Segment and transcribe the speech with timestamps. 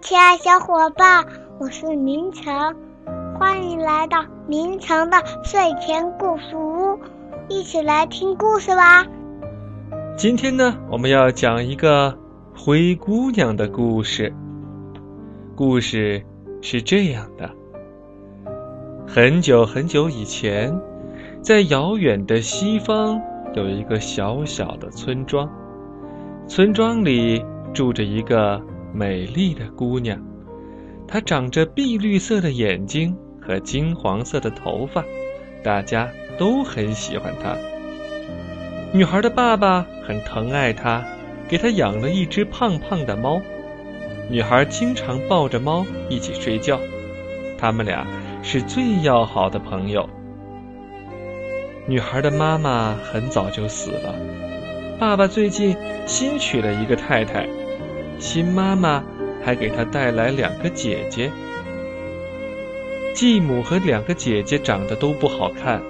[0.00, 1.26] 亲爱小伙伴，
[1.60, 2.74] 我是明成，
[3.38, 6.98] 欢迎来到明成的睡前故事屋，
[7.48, 9.06] 一起来听故事吧。
[10.16, 12.16] 今天呢，我们要讲一个
[12.56, 14.32] 灰姑娘的故事。
[15.54, 16.24] 故事
[16.62, 17.50] 是这样的：
[19.06, 20.74] 很久很久以前，
[21.42, 23.20] 在遥远的西方，
[23.52, 25.48] 有一个小小的村庄，
[26.48, 28.58] 村庄里住着一个。
[28.94, 30.20] 美丽的姑娘，
[31.08, 35.02] 她长着碧绿色的眼睛和金黄色的头发，
[35.62, 37.56] 大家都很喜欢她。
[38.92, 41.02] 女孩的爸爸很疼爱她，
[41.48, 43.40] 给她养了一只胖胖的猫。
[44.30, 46.78] 女孩经常抱着猫一起睡觉，
[47.58, 48.06] 他们俩
[48.42, 50.08] 是最要好的朋友。
[51.86, 54.14] 女孩的妈妈很早就死了，
[54.98, 57.48] 爸爸最近新娶了一个太太。
[58.22, 59.02] 新妈妈
[59.44, 61.28] 还给她带来两个姐姐，
[63.12, 65.82] 继母和两个姐姐长得都不好看，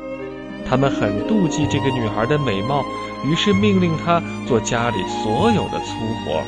[0.67, 2.83] 他们很妒忌这个女孩的美貌，
[3.27, 6.43] 于是命令她做家里所有的粗活。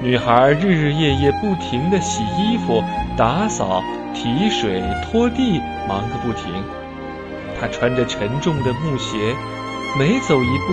[0.00, 2.82] 女孩日日夜夜不停地洗衣服、
[3.18, 6.50] 打扫、提水、拖地，忙个不停。
[7.60, 9.36] 她穿着沉重的木鞋，
[9.98, 10.72] 每走一步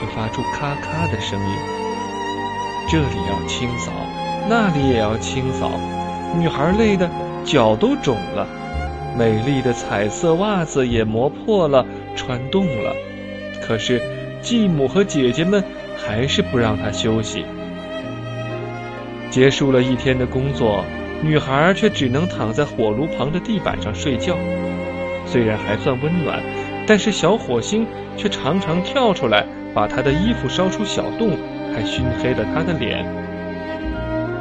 [0.00, 1.83] 就发出咔咔的声音。
[2.88, 3.92] 这里要清扫，
[4.48, 5.70] 那里也要清扫，
[6.38, 7.10] 女孩累得
[7.44, 8.46] 脚都肿了，
[9.18, 12.94] 美丽的彩色袜子也磨破了，穿洞了。
[13.66, 14.00] 可是
[14.42, 15.64] 继母和姐姐们
[15.96, 17.44] 还是不让她休息。
[19.30, 20.84] 结束了一天的工作，
[21.22, 24.36] 女孩却只能躺在火炉旁的地板上睡觉。
[25.26, 26.40] 虽然还算温暖，
[26.86, 31.30] 但是小火星却常常跳出来，把她的衣服烧出小洞。
[31.74, 33.04] 还熏黑了她的脸，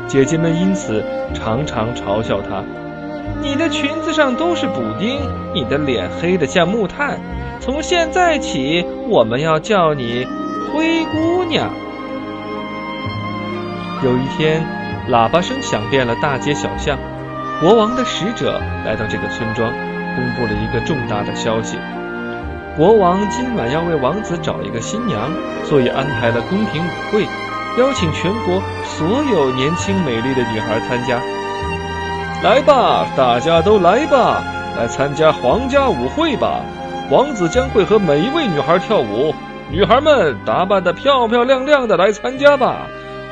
[0.08, 1.04] 姐姐们因此
[1.34, 2.64] 常常嘲笑她
[3.42, 5.20] ：“你的裙子上都是补丁，
[5.54, 7.20] 你的脸黑得像木炭。
[7.60, 10.28] 从现在起，我们要叫你
[10.72, 11.72] 灰姑娘。”
[14.04, 14.62] 有一天，
[15.10, 16.98] 喇叭声响遍了大街小巷，
[17.62, 21.78] 国王的使者来到这个村庄，公布了一个重大的消息。
[22.76, 25.32] 国王今晚要为王子找一个新娘，
[25.64, 27.24] 所以安排了宫廷舞会，
[27.78, 31.22] 邀请全国所有年轻美丽的女孩参加。
[32.42, 34.44] 来吧，大家都来吧，
[34.76, 36.62] 来参加皇家舞会吧！
[37.12, 39.36] 王子将会和每一位女孩跳舞，
[39.70, 42.88] 女孩们打扮得漂漂亮亮的来参加吧。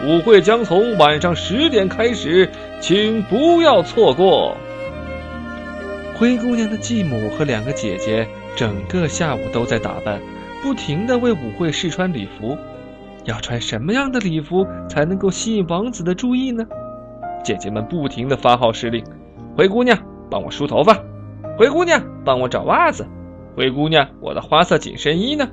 [0.06, 2.48] 舞会将从晚上十点开始，
[2.80, 4.56] 请不要错过。
[6.14, 8.28] 灰姑娘的继母和两个姐姐。
[8.56, 10.20] 整个下午都在打扮，
[10.62, 12.58] 不停地为舞会试穿礼服。
[13.26, 16.66] 要穿什么样的礼服才能够吸引王子的注意呢？
[17.44, 19.04] 姐姐们不停地发号施令
[19.56, 19.98] ：“灰姑娘，
[20.30, 20.94] 帮我梳头发；
[21.58, 23.04] 灰姑娘，帮我找袜子；
[23.56, 25.48] 灰姑娘，我的花色紧身衣呢？”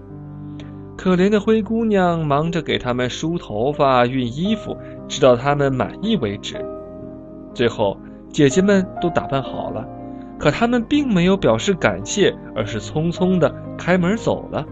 [0.97, 4.77] 可怜的灰姑娘忙着给他们梳头发、熨衣服，
[5.07, 6.57] 直到他们满意为止。
[7.55, 7.97] 最后，
[8.31, 9.87] 姐姐们都打扮好了。
[10.39, 14.65] 可他们并没有表示感谢，而是匆匆的开门走了。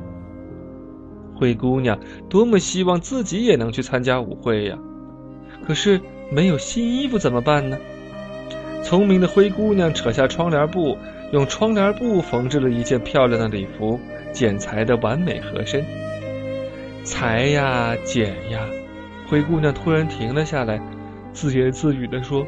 [1.34, 1.98] 灰姑娘
[2.30, 4.78] 多么希望自己也能去参加舞会呀！
[5.66, 6.00] 可是
[6.30, 7.76] 没有新衣服怎么办呢？
[8.82, 10.96] 聪明的灰姑娘扯下窗帘布，
[11.32, 13.98] 用窗帘布缝制了一件漂亮的礼服，
[14.32, 15.84] 剪裁的完美合身。
[17.02, 18.60] 裁呀，剪呀，
[19.26, 20.80] 灰姑娘突然停了下来，
[21.32, 22.46] 自言自语地说：“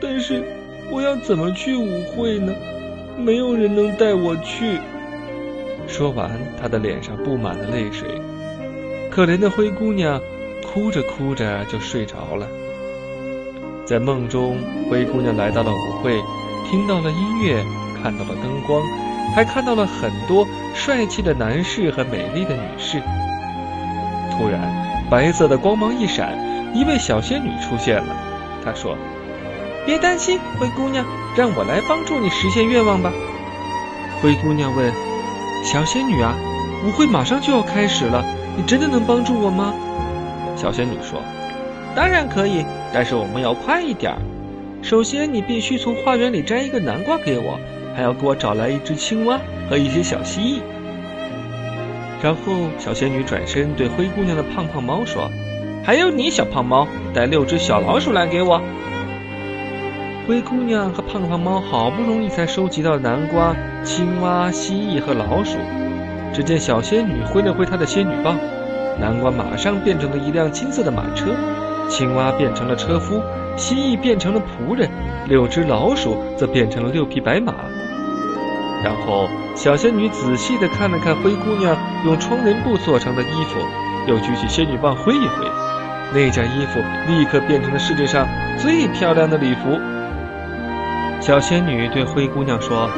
[0.00, 0.42] 但是……”
[0.90, 2.54] 我要怎么去舞会呢？
[3.16, 4.78] 没有人能带我去。
[5.86, 8.08] 说完，她的脸上布满了泪水。
[9.10, 10.20] 可怜的灰姑娘，
[10.64, 12.46] 哭着哭着就睡着了。
[13.84, 14.56] 在梦中，
[14.90, 16.20] 灰姑娘来到了舞会，
[16.70, 17.62] 听到了音乐，
[18.02, 18.82] 看到了灯光，
[19.34, 23.00] 还看到了很多帅气的男士和美丽的女士。
[24.32, 24.60] 突然，
[25.10, 26.38] 白色的光芒一闪，
[26.74, 28.16] 一位小仙女出现了。
[28.64, 28.96] 她说。
[29.88, 31.02] 别担心，灰姑娘，
[31.34, 33.10] 让我来帮助你实现愿望吧。
[34.20, 34.92] 灰姑娘问
[35.64, 36.36] ：“小仙女啊，
[36.84, 38.22] 舞会马上就要开始了，
[38.54, 39.72] 你真的能帮助我吗？”
[40.54, 41.22] 小仙女说
[41.96, 44.14] ：“当然可以，但是我们要快一点。
[44.82, 47.58] 首先，你必须从花园里摘一个南瓜给我，
[47.96, 49.40] 还要给我找来一只青蛙
[49.70, 50.60] 和一些小蜥蜴。”
[52.22, 55.30] 然后，小仙女转身对灰姑娘的胖胖猫说
[55.82, 58.60] ：“还有你，小胖猫，带六只小老鼠来给我。”
[60.28, 65.56] 灰姑娘和胖胖猫好不容易才收集到南瓜、青蛙、蜥蜴和老鼠。
[66.34, 68.36] 只见小仙女挥了挥她的仙女棒，
[69.00, 71.34] 南瓜马上变成了一辆金色的马车，
[71.88, 73.22] 青蛙变成了车夫，
[73.56, 74.90] 蜥蜴变成了仆人，
[75.26, 77.54] 六只老鼠则变成了六匹白马。
[78.84, 83.58] 然后，小仙女仔细地看了看灰姑娘用窗帘布做成的衣服，
[84.06, 85.46] 又举起仙女棒挥一挥，
[86.12, 88.28] 那件衣服立刻变成了世界上
[88.58, 89.80] 最漂亮的礼服。
[91.28, 92.90] 小仙女对灰姑娘说：“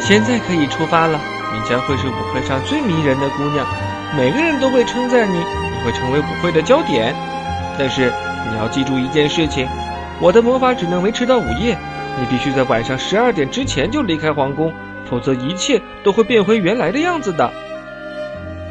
[0.00, 1.20] 现在可以出发了，
[1.52, 3.66] 你将会是舞会上最迷人的姑娘，
[4.16, 7.14] 每个人都会称赞你，你会成为舞会的焦点。
[7.78, 8.10] 但是
[8.50, 9.68] 你要记住一件事情，
[10.18, 11.76] 我的魔法只能维持到午夜，
[12.18, 14.72] 你必须在晚上十二点之前就离开皇宫。”
[15.04, 17.52] 否则，一切都会变回原来的样子的。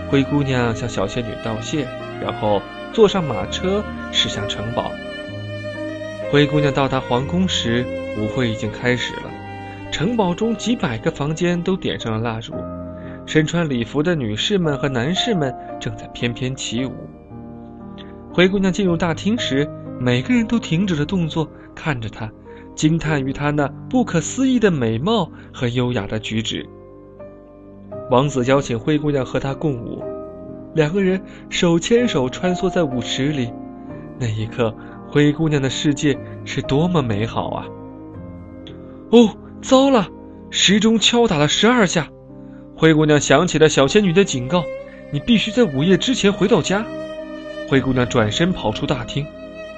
[0.10, 1.88] 灰姑娘向小仙女道谢，
[2.20, 2.64] 然后
[2.94, 4.92] 坐上马车驶向城堡。
[6.32, 7.86] 灰姑娘到达皇宫时，
[8.18, 9.32] 舞会已经开始了。
[9.92, 12.54] 城堡中几百个房间都点上了蜡烛，
[13.26, 16.94] 身穿礼服的女士们和男士们正在翩翩起舞。
[18.34, 19.70] 灰姑娘进入大厅时，
[20.00, 22.32] 每个人都停止了动作，看着她。
[22.74, 26.66] 惊叹于她那不可思议的美貌和优雅的举止。
[28.10, 30.02] 王子邀请灰姑娘和他共舞，
[30.74, 33.52] 两个人手牵手穿梭在舞池里。
[34.18, 34.74] 那一刻，
[35.10, 37.66] 灰姑娘的世界是多么美好啊！
[39.12, 40.08] 哦，糟了，
[40.50, 42.08] 时钟敲打了十二下。
[42.76, 44.64] 灰姑娘想起了小仙女的警告
[45.12, 46.86] ：“你必须在午夜之前回到家。”
[47.68, 49.26] 灰姑娘转身跑出大厅。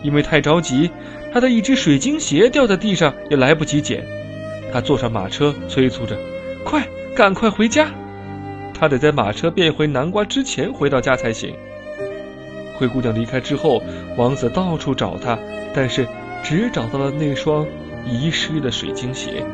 [0.03, 0.91] 因为太着急，
[1.33, 4.06] 她的一只水晶鞋掉在地上，也来不及捡。
[4.71, 6.18] 她坐上马车，催促着
[6.65, 7.88] ：“快，赶快回家！”
[8.77, 11.56] 她得在马车变回南瓜之前回到家才行。
[12.77, 13.81] 灰姑娘离开之后，
[14.18, 15.39] 王子到处找她，
[15.74, 16.06] 但是
[16.44, 17.65] 只找到了那双
[18.05, 19.45] 遗失的水晶鞋。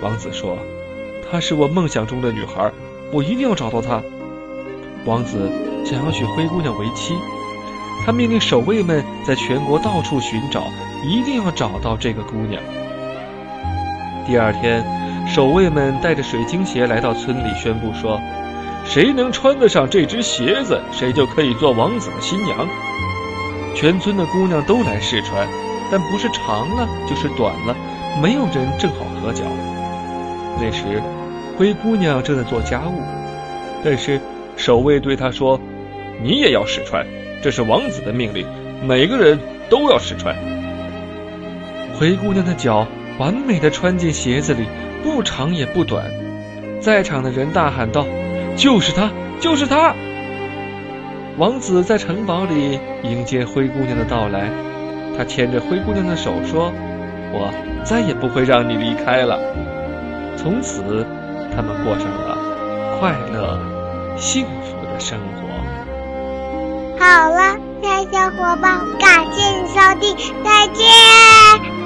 [0.00, 0.58] 王子说
[1.30, 2.70] ：“她是我梦想中的女孩，
[3.12, 4.02] 我一定要找到她。”
[5.06, 5.50] 王子
[5.84, 7.14] 想要娶灰姑娘为妻。
[8.04, 10.64] 他命令守卫们在全国到处寻找，
[11.04, 12.60] 一定要找到这个姑娘。
[14.26, 14.84] 第二天，
[15.28, 18.20] 守卫们带着水晶鞋来到村里，宣布说
[18.84, 22.66] ：“谁能穿得上这只鞋子，谁就可以做王子的新娘。”
[23.76, 25.46] 全村的姑娘都来试穿，
[25.92, 27.76] 但不是长了就是短了，
[28.22, 29.44] 没有人正好合脚。
[30.58, 31.02] 那时，
[31.58, 32.98] 灰姑娘正在做家务，
[33.84, 34.18] 但是
[34.56, 35.60] 守卫对她说
[36.24, 37.06] ：“你也要试穿。”
[37.44, 38.46] 这是王子的命令，
[38.82, 40.34] 每个人都要试穿。
[41.98, 42.86] 灰姑娘的脚
[43.18, 44.64] 完美的穿进鞋子里，
[45.02, 46.10] 不长也不短。
[46.80, 48.06] 在场的人大喊道
[48.56, 49.10] ：“就是他，
[49.40, 49.94] 就是他！”
[51.36, 54.48] 王子在城堡里迎接灰姑娘的到来，
[55.16, 56.72] 他牵着灰姑娘的手说
[57.32, 57.52] ：“我
[57.84, 59.38] 再也不会让你离开了。”
[60.36, 61.06] 从此，
[61.54, 62.36] 他们过上了
[62.98, 63.58] 快乐、
[64.16, 65.42] 幸福的生活。
[66.98, 71.81] 好了，亲爱小伙伴，感谢你收听再见